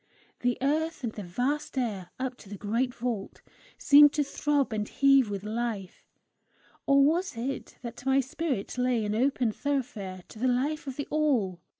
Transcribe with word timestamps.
The 0.39 0.57
earth 0.63 1.03
and 1.03 1.13
the 1.13 1.21
vast 1.21 1.77
air, 1.77 2.09
up 2.17 2.35
to 2.37 2.49
the 2.49 2.57
great 2.57 2.91
vault, 2.91 3.43
seemed 3.77 4.13
to 4.13 4.23
throb 4.23 4.73
and 4.73 4.89
heave 4.89 5.29
with 5.29 5.43
life 5.43 6.07
or 6.87 7.03
was 7.05 7.37
it 7.37 7.77
that 7.83 8.03
my 8.03 8.19
spirit 8.19 8.79
lay 8.79 9.05
an 9.05 9.13
open 9.13 9.51
thoroughfare 9.51 10.23
to 10.29 10.39
the 10.39 10.47
life 10.47 10.87
of 10.87 10.95
the 10.95 11.05
All? 11.11 11.59